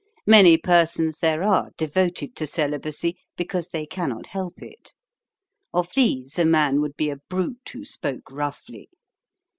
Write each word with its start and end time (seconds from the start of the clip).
Many 0.25 0.57
persons 0.57 1.19
there 1.19 1.43
are 1.43 1.69
devoted 1.77 2.35
to 2.35 2.47
celibacy 2.47 3.17
because 3.37 3.67
they 3.67 3.85
cannot 3.85 4.25
help 4.25 4.59
it. 4.63 4.93
Of 5.75 5.91
these 5.93 6.39
a 6.39 6.43
man 6.45 6.81
would 6.81 6.97
be 6.97 7.11
a 7.11 7.17
brute 7.29 7.69
who 7.71 7.85
spoke 7.85 8.31
roughly. 8.31 8.89